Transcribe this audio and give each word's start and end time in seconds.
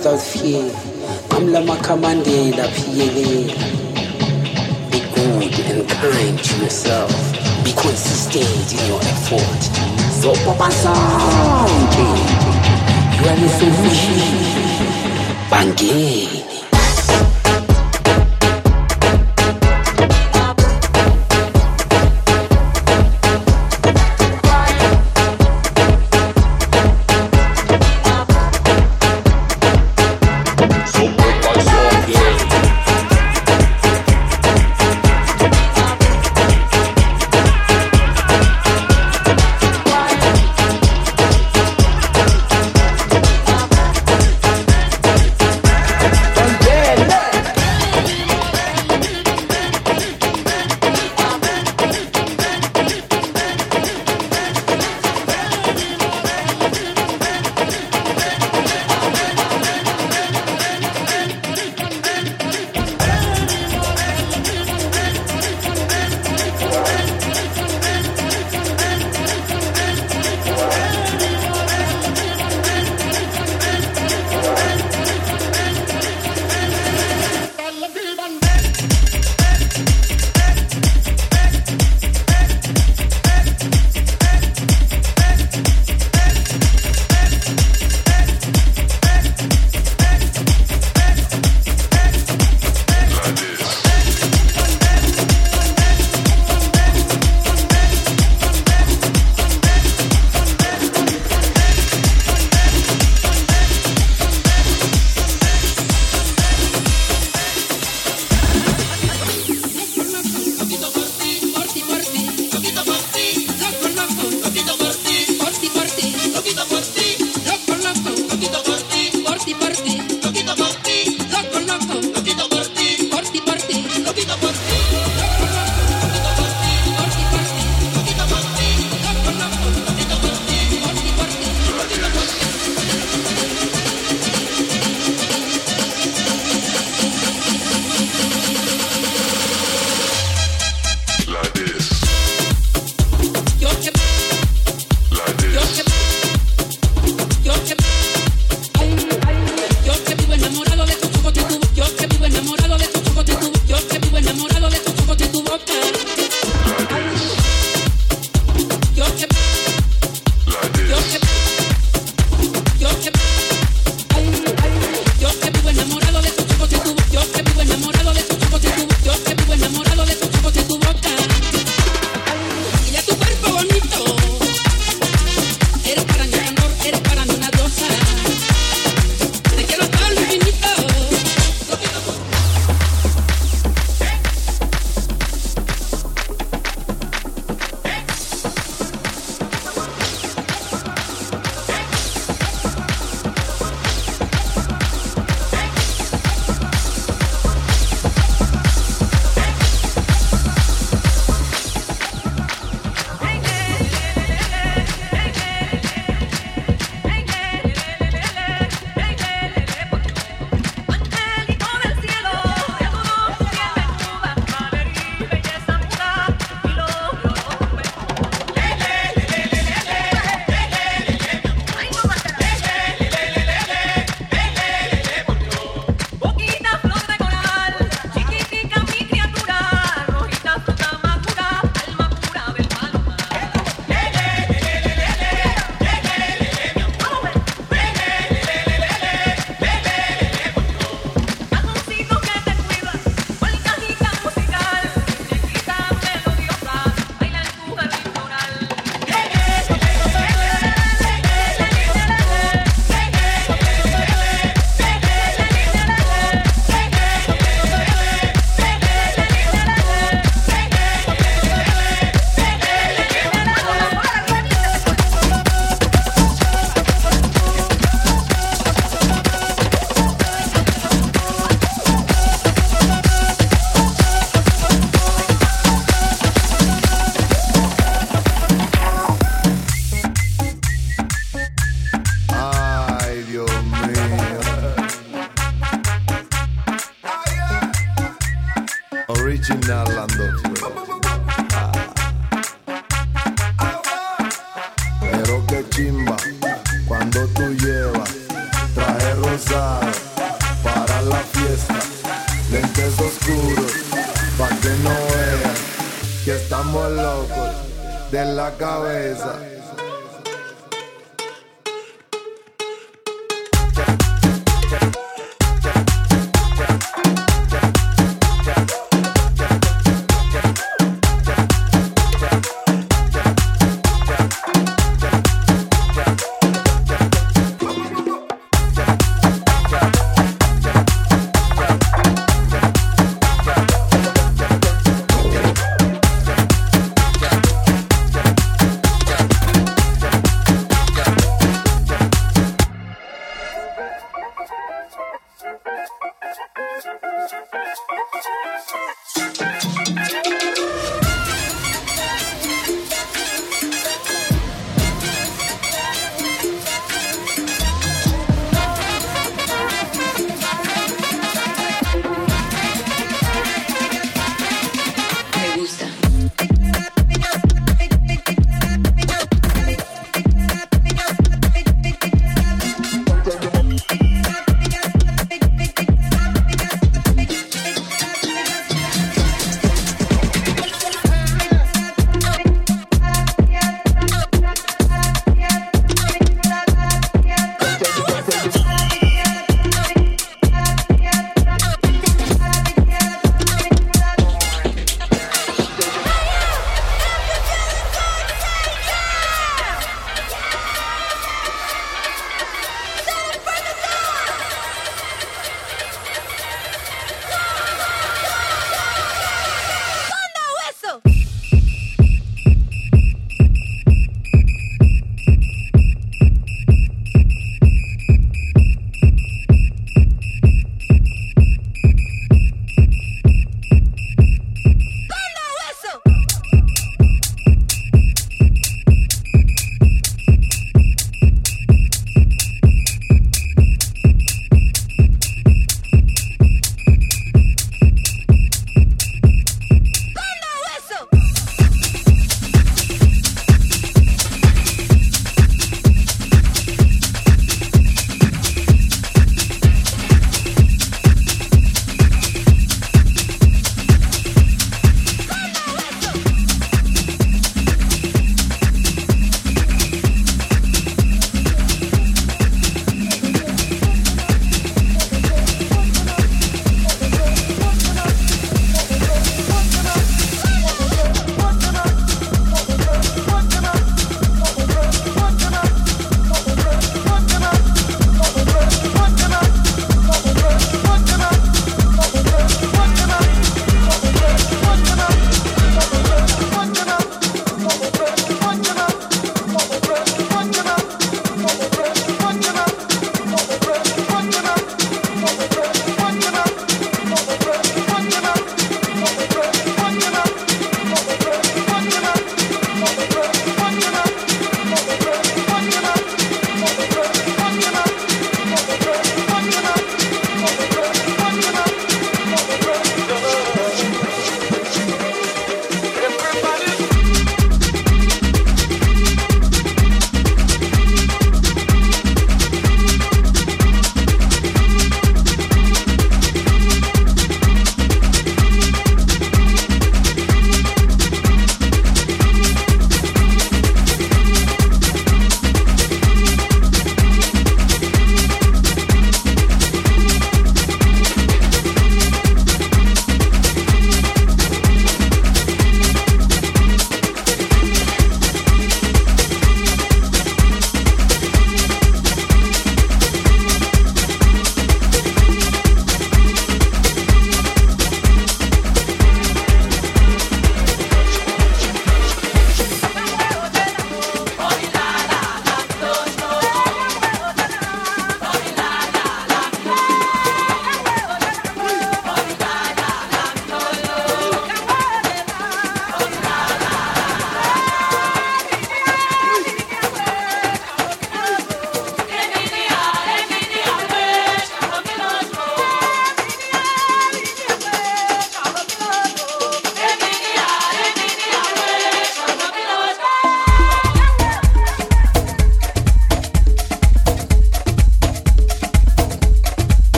identifier 0.00 0.67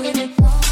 with 0.00 0.16
it. 0.16 0.63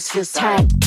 Just 0.00 0.12
feels 0.12 0.32
tight. 0.32 0.79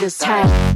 Feels 0.00 0.16
tight. 0.16 0.69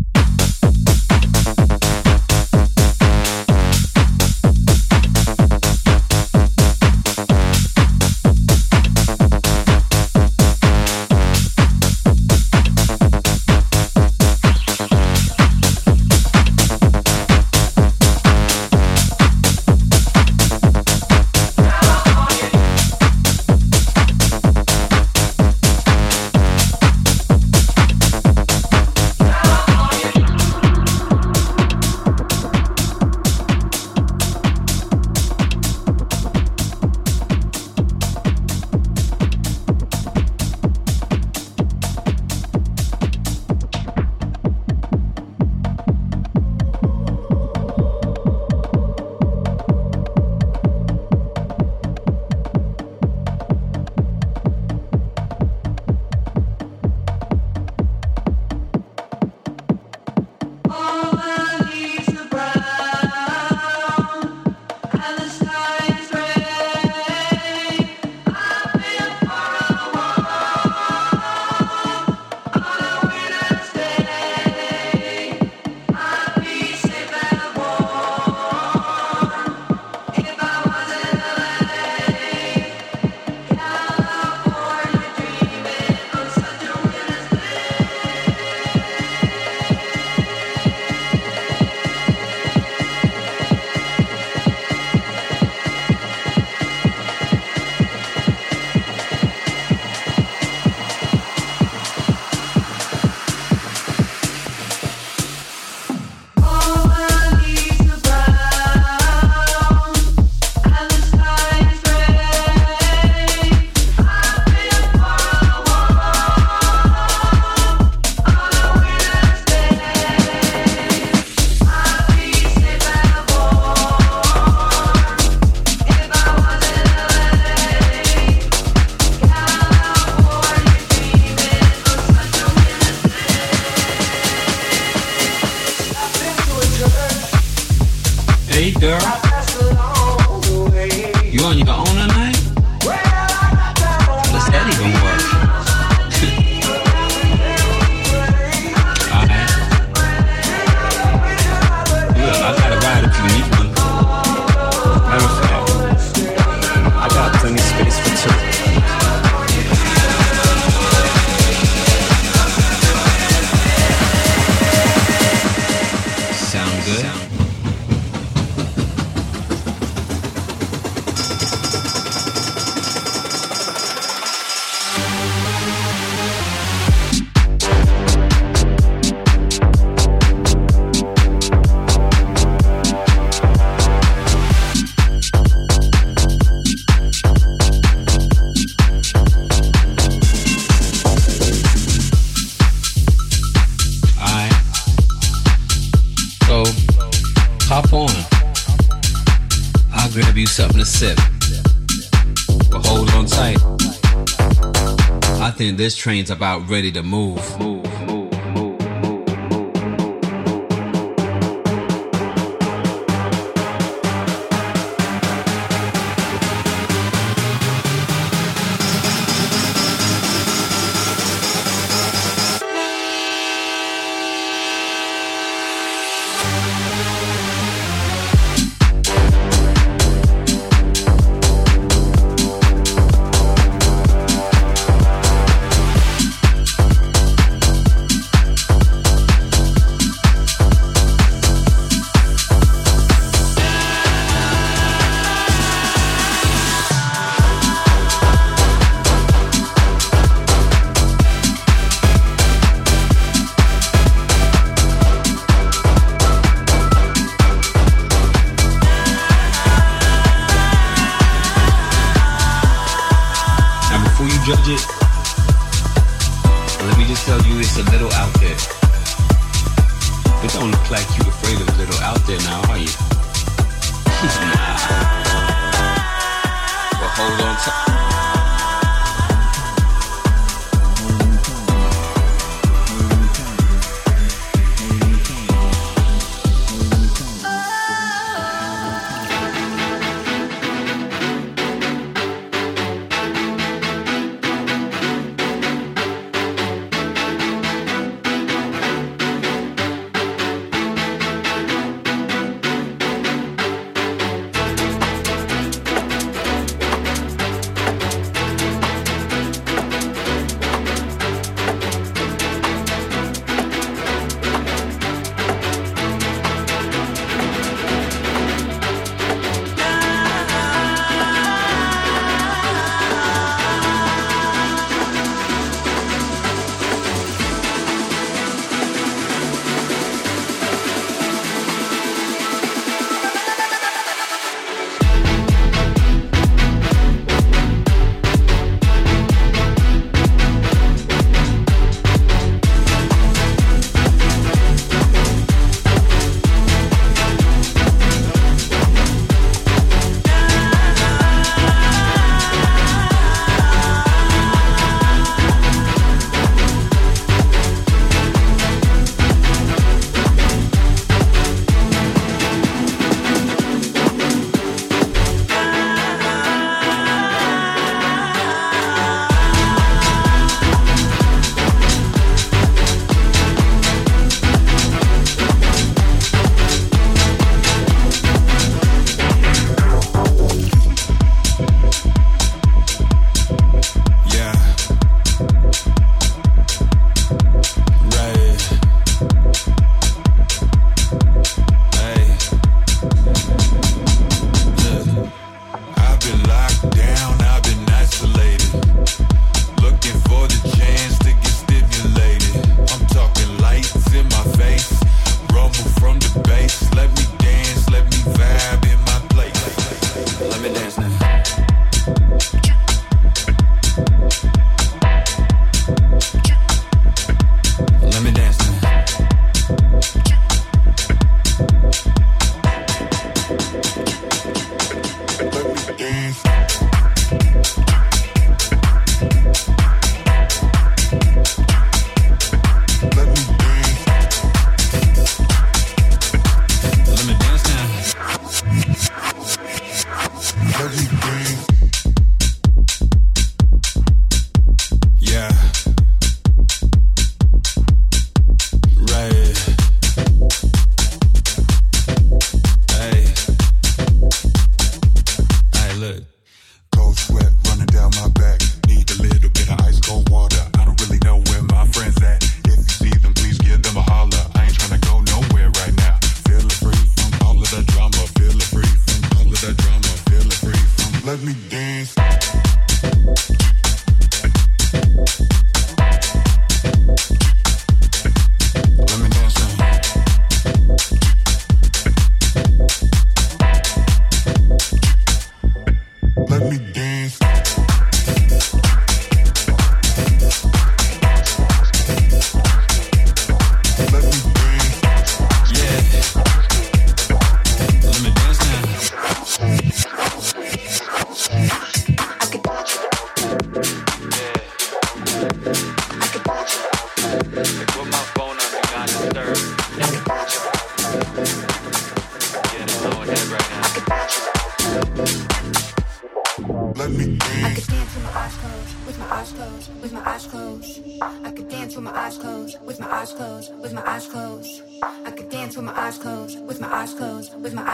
This 205.77 205.97
train's 205.97 206.31
about 206.31 206.69
ready 206.69 206.91
to 206.93 207.03
move. 207.03 207.59
move. 207.59 207.84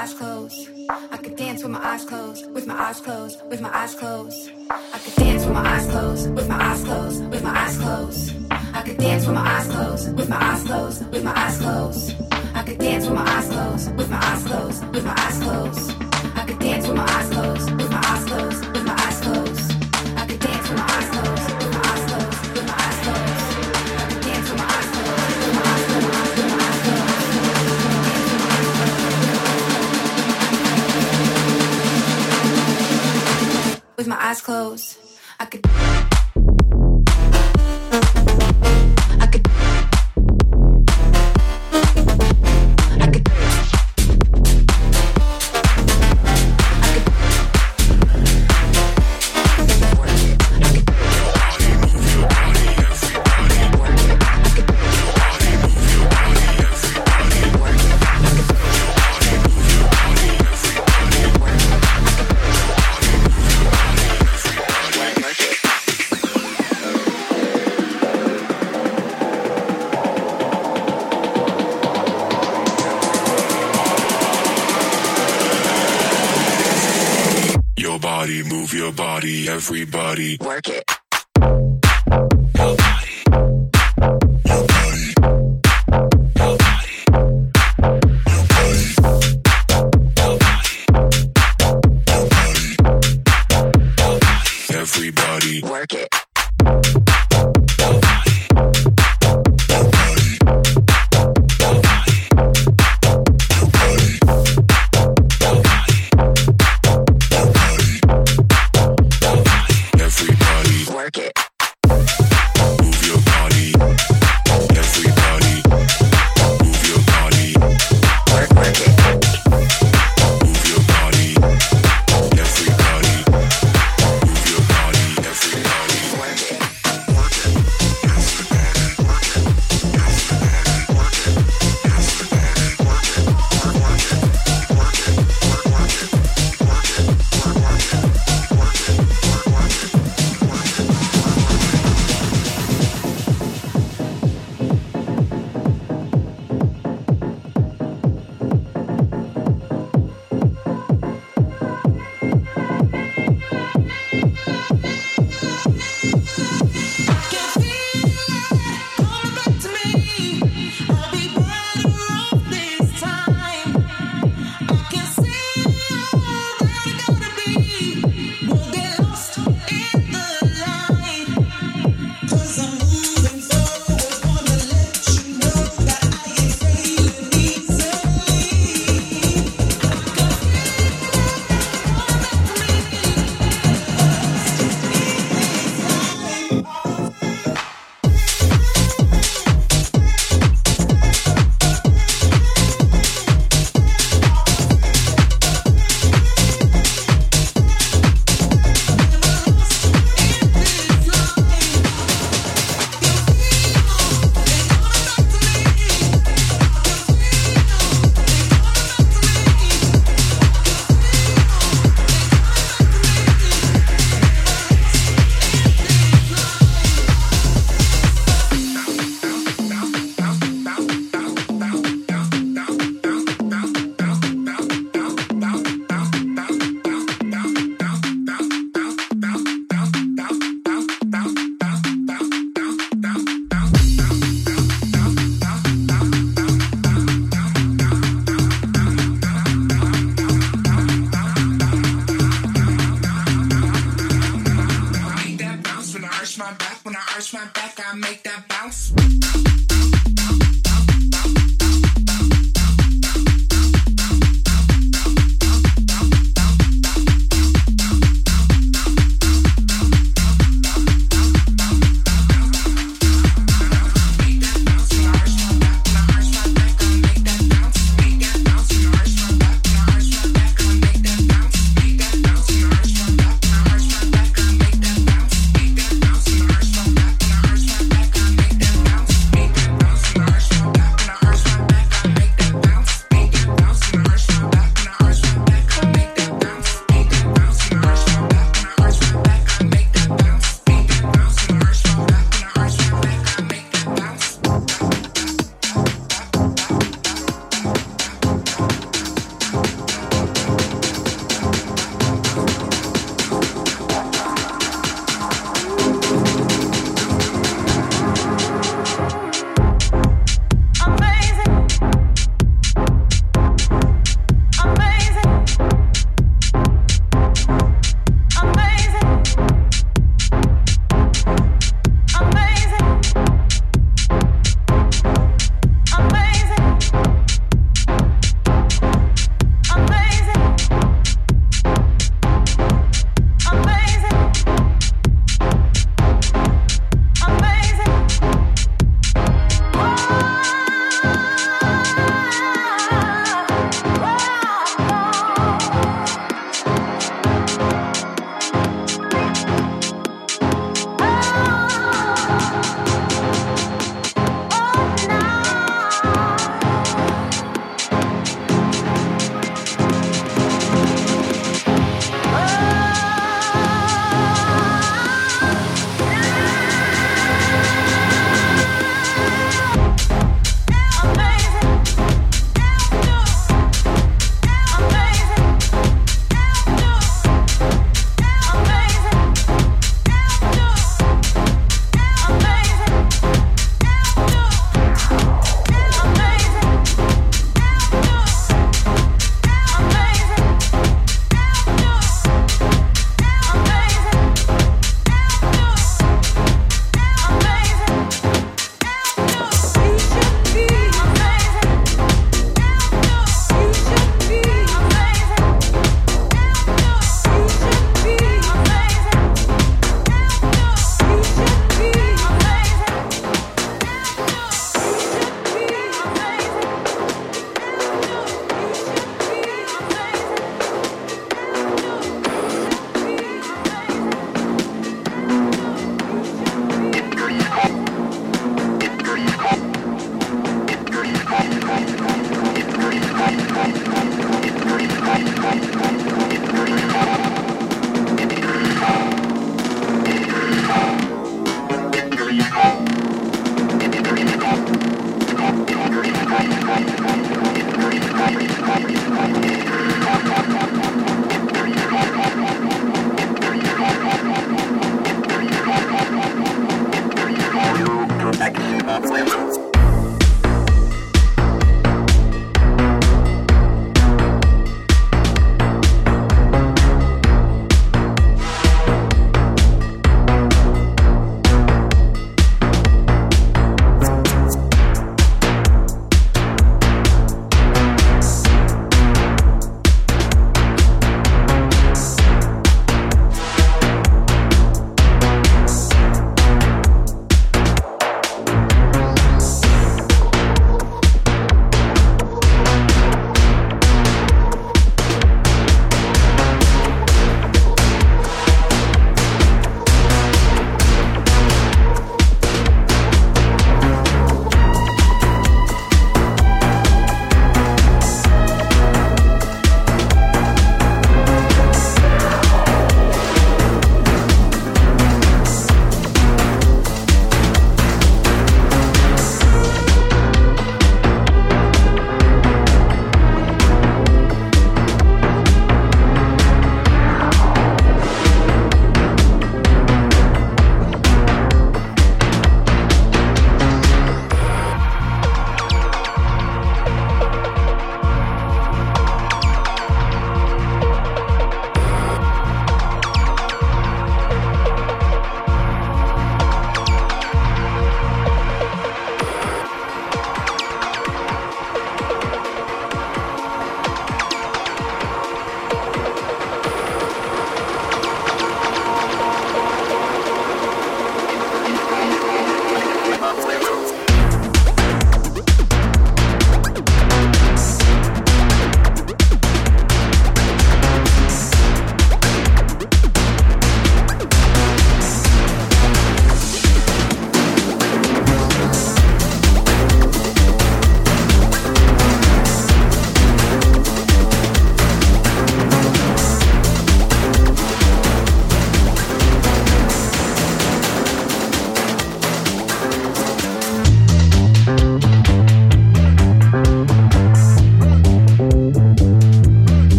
eyes 0.00 0.14
closed. 0.14 0.70
I 0.88 1.16
could 1.18 1.36
dance 1.36 1.62
with 1.62 1.72
my 1.72 1.84
eyes 1.84 2.06
closed, 2.06 2.50
with 2.54 2.66
my 2.66 2.74
eyes 2.74 3.00
closed, 3.00 3.46
with 3.50 3.60
my 3.60 3.70
eyes 3.70 3.94
closed. 3.94 4.50
I 4.70 4.98
could 4.98 5.14
dance 5.14 5.44
with 5.44 5.52
my 5.52 5.74
eyes 5.74 5.86
closed, 5.90 6.34
with 6.34 6.48
my 6.48 6.58
eyes 6.70 6.84
closed, 6.84 7.30
with 7.30 7.42
my 7.42 7.58
eyes 7.62 7.76
closed. 7.76 8.34
I 8.50 8.82
could 8.82 8.96
dance 8.96 9.26
with 9.26 9.34
my 9.34 9.46
eyes 9.56 9.68
closed, 9.68 10.16
with 10.16 10.28
my 10.30 10.42
eyes 10.42 10.62
closed, 10.62 11.12
with 11.12 11.24
my 11.24 11.34
eyes 11.36 11.58
closed. 11.58 12.16
I 12.54 12.62
could 12.62 12.78
dance 12.78 13.04
with 13.04 13.14
my 13.14 13.26
eyes 13.28 13.48
closed, 13.48 13.96
with 13.98 14.10
my 14.10 14.20
eyes 14.24 14.44
closed, 14.44 14.94
with 14.94 15.04
my 15.04 15.14
eyes 15.18 15.38
closed. 15.42 15.92
I 16.34 16.44
could 16.46 16.58
dance 16.58 16.88
with 16.88 16.96
my 16.96 17.04
eyes 17.04 17.28
closed. 17.28 17.89
with 34.00 34.06
my 34.06 34.16
eyes 34.18 34.40
closed. 34.40 34.96
I 35.38 35.44
could. 35.44 35.89
Everybody. 79.60 80.38
Work 80.40 80.68
it. 80.70 80.89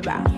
Makeba, 0.00 0.29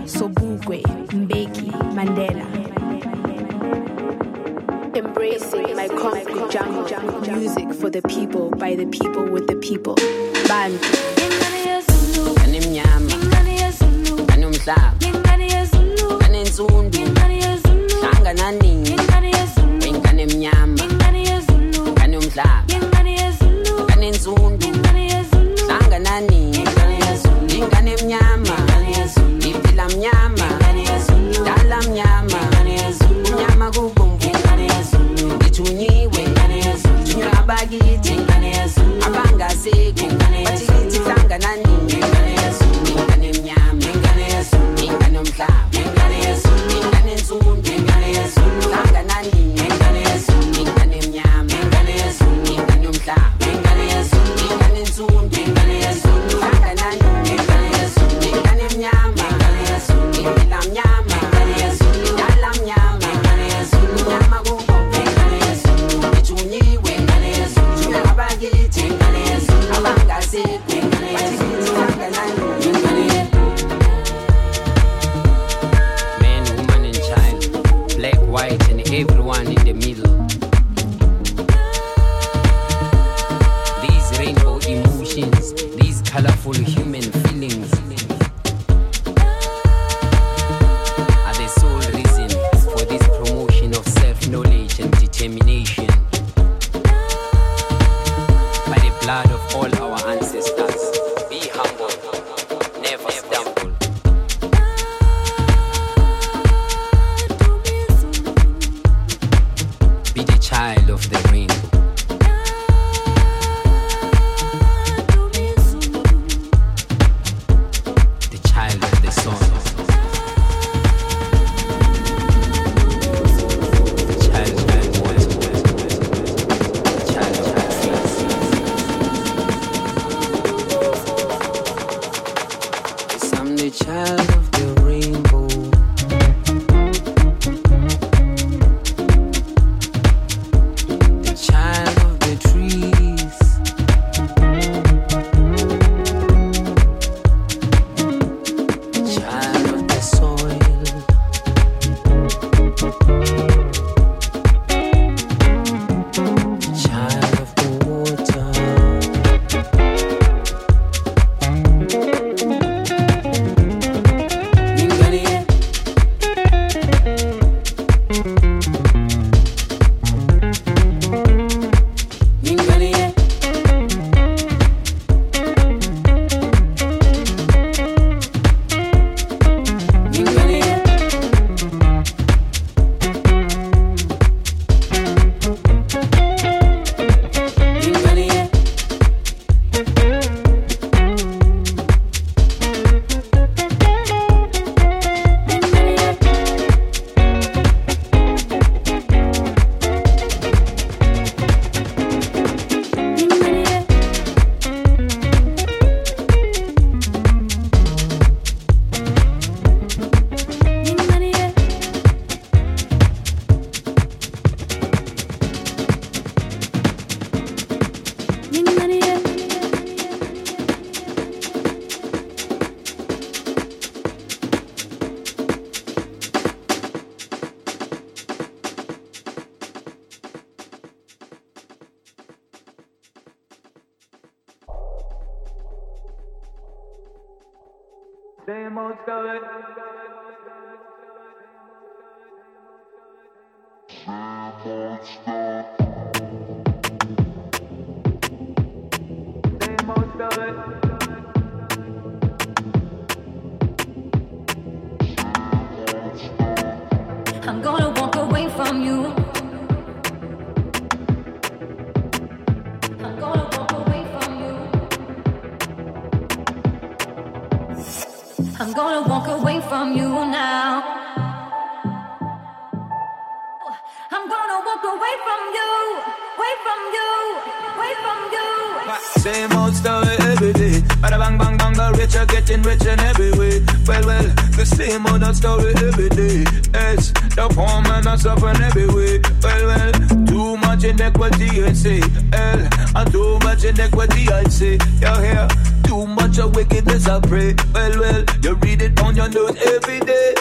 are 282.23 282.27
getting 282.27 282.61
rich 282.61 282.85
in 282.85 282.99
every 282.99 283.31
way. 283.31 283.59
Well, 283.85 284.05
well, 284.05 284.27
the 284.55 284.65
same 284.65 285.05
old 285.07 285.23
story 285.35 285.73
every 285.75 286.09
day. 286.09 286.45
Yes, 286.73 287.11
the 287.35 287.47
poor 287.51 287.81
man 287.83 288.07
are 288.07 288.17
suffering 288.17 288.61
every 288.61 288.87
way. 288.87 289.19
Well, 289.41 289.65
well, 289.67 289.91
too 290.25 290.57
much 290.57 290.83
inequity, 290.83 291.63
I 291.63 291.73
say. 291.73 292.01
Hell, 292.31 292.61
and 292.95 293.11
too 293.11 293.39
much 293.39 293.63
inequity, 293.65 294.29
I 294.29 294.43
say. 294.45 294.77
You 295.01 295.13
hear? 295.21 295.47
Too 295.83 296.05
much 296.07 296.39
of 296.39 296.55
wickedness, 296.55 297.07
I 297.07 297.19
pray. 297.19 297.55
Well, 297.73 297.99
well, 297.99 298.23
you 298.41 298.55
read 298.55 298.81
it 298.81 299.01
on 299.01 299.15
your 299.15 299.29
news 299.29 299.55
every 299.65 299.99
day. 299.99 300.33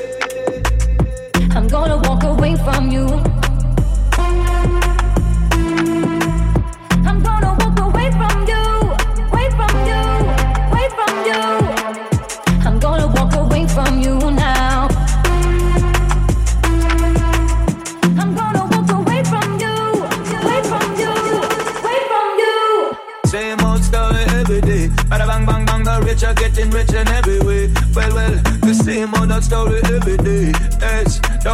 I'm 1.51 1.67
gonna 1.69 1.99
walk 2.09 2.23
away 2.23 2.55
from 2.57 2.91
you. 2.91 3.32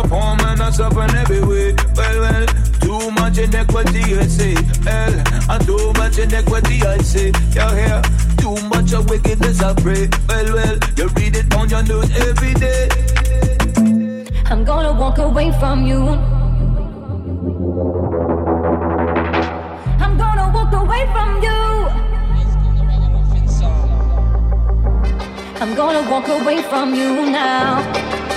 Poor 0.09 0.37
man 0.37 0.61
are 0.61 0.73
suffering 0.73 1.15
every 1.17 1.41
way. 1.43 1.75
Well, 1.95 2.21
well, 2.21 2.47
too 2.81 3.11
much 3.11 3.37
inequity, 3.37 4.19
I 4.19 4.27
say. 4.27 4.55
Hell, 4.85 5.15
and 5.51 5.67
too 5.67 5.93
much 5.99 6.19
inequity, 6.19 6.83
I 6.83 6.99
say. 6.99 7.33
You 7.53 7.69
hear? 7.77 8.03
Too 8.39 8.57
much 8.69 8.93
of 8.95 9.11
wickedness, 9.11 9.61
I 9.61 9.75
pray. 9.75 10.09
Well, 10.29 10.55
well, 10.55 10.79
you 10.97 11.09
read 11.09 11.37
it 11.37 11.55
on 11.55 11.69
your 11.69 11.83
news 11.83 12.11
every 12.27 12.55
day. 12.55 12.89
I'm 14.47 14.65
gonna 14.65 14.95
walk 14.95 15.19
away 15.19 15.53
from 15.61 15.87
you. 15.87 16.01
I'm 20.05 20.17
gonna 20.17 20.51
walk 20.55 20.73
away 20.73 21.05
from 21.13 21.43
you. 21.43 21.59
I'm 25.61 25.75
gonna 25.75 26.11
walk 26.11 26.29
away 26.29 26.63
from 26.63 26.95
you 26.95 27.31
now. 27.31 28.28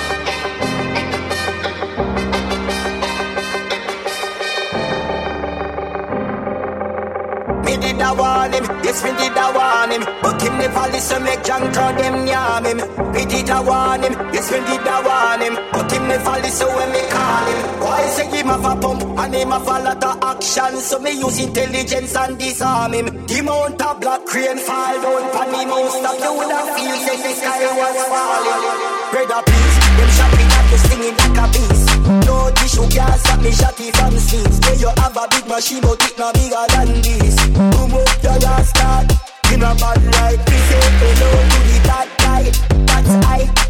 Yes 8.91 9.03
me 9.03 9.11
did 9.15 9.37
a 9.37 9.47
warn 9.55 9.91
him 9.91 10.03
But 10.21 10.41
him 10.41 10.57
never 10.59 10.85
listen, 10.91 11.23
make 11.23 11.43
John 11.43 11.71
crowd 11.73 11.97
them 11.97 12.27
yam 12.27 12.65
him. 12.65 12.79
Me 13.13 13.23
did 13.25 13.49
a 13.49 13.59
warn 13.63 14.03
him, 14.03 14.13
yes 14.35 14.51
me 14.51 14.59
did 14.67 14.87
a 14.87 14.97
warn 15.07 15.41
him 15.41 15.55
But 15.71 15.91
him 15.91 16.03
never 16.07 16.35
listen 16.43 16.67
when 16.75 16.89
me 16.91 17.03
call 17.07 17.45
him. 17.47 17.59
Why 17.81 18.03
say 18.15 18.27
him 18.27 18.47
have 18.47 18.65
a 18.65 18.73
pump 18.75 19.01
and 19.19 19.33
him 19.33 19.51
have 19.51 19.67
a 19.67 19.77
lot 19.87 20.03
of 20.03 20.15
action? 20.23 20.73
So 20.83 20.99
me 20.99 21.11
use 21.11 21.39
intelligence 21.39 22.15
and 22.15 22.37
disarm 22.37 22.93
him. 22.93 23.07
The 23.27 23.39
amount 23.39 23.81
of 23.81 23.99
black 24.01 24.25
crane 24.25 24.59
fall 24.59 24.95
down 25.01 25.25
pan 25.31 25.53
him 25.55 25.69
Most 25.69 26.03
of 26.03 26.17
you 26.19 26.31
would 26.35 26.51
have 26.51 26.69
feel 26.75 26.95
say 27.05 27.17
the 27.23 27.31
sky 27.39 27.63
was 27.79 27.99
falling. 28.11 28.91
Brother 29.11 29.41
please, 29.47 29.75
them 29.97 30.09
shot 30.17 30.31
me 30.35 30.43
at 30.51 30.65
you 30.71 30.79
singing 30.87 31.15
like 31.15 31.39
a 31.39 31.45
beast. 31.51 31.87
No 32.27 32.51
tissue 32.59 32.87
can't 32.91 33.19
stop 33.19 33.39
me 33.39 33.51
shotty 33.51 33.87
from 33.95 34.17
scenes. 34.19 34.55
Say 34.59 34.75
you 34.83 34.91
have 34.99 35.15
a 35.15 35.27
big 35.31 35.47
machine 35.47 35.81
but 35.81 36.03
it 36.03 36.17
no 36.17 36.31
bigger 36.33 36.65
than 36.75 37.01
this. 37.01 37.35
Boom 37.55 38.10
In 38.41 39.61
a 39.61 39.75
bad 39.75 40.01
We 40.49 40.57
say 40.65 40.81
hello 40.97 41.29
to 41.51 41.59
the 41.69 41.77
bad 41.85 42.09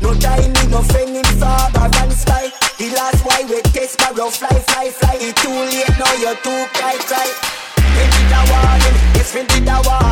No 0.02 0.14
time 0.16 0.54
me 0.54 0.64
no 0.72 0.82
friend 0.82 1.10
in 1.12 1.26
and 1.76 2.12
The 2.80 2.88
last 2.96 3.26
we 3.50 3.60
fly 4.32 4.60
fly 4.64 4.90
fly. 4.90 5.18
Too 5.44 5.50
late 5.52 5.92
now 6.00 6.14
you're 6.24 6.40
too 6.40 6.64
cry 6.72 6.96
cry 7.04 7.28
Me 7.84 8.04
did 8.16 8.32
a 8.32 8.42
warn 8.48 8.80
him 8.80 8.96
Yes 9.16 9.36
me 9.36 9.44
did 9.44 9.68
a 9.68 9.78
warn 9.84 10.11